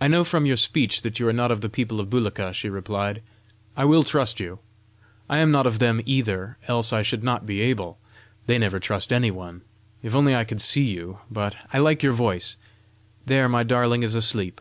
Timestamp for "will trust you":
3.84-4.60